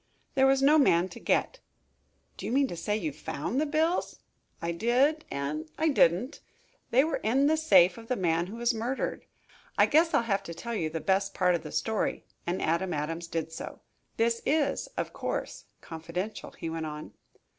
[0.33, 1.59] "There was no man to get."
[2.35, 4.17] "Do you mean to say you found the bills?"
[4.59, 6.39] "I did and I didn't.
[6.89, 9.27] They were in the safe of a man who was murdered.
[9.77, 12.95] I guess I'll have to tell you the best part of the story," and Adam
[12.95, 13.81] Adams did so.
[14.17, 17.13] "This is, of course, confidential," he went on.